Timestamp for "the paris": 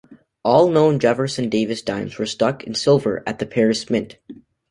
3.37-3.87